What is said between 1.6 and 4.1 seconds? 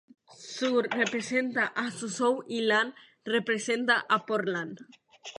a Suzhou y Lan representa